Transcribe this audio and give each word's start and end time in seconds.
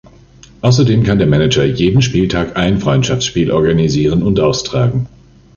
Außerdem 0.61 1.03
kann 1.03 1.19
der 1.19 1.27
Manager 1.27 1.63
jeden 1.63 2.01
Spieltag 2.01 2.57
ein 2.57 2.79
Freundschaftsspiel 2.79 3.51
organisieren 3.51 4.23
und 4.23 4.39
austragen. 4.39 5.07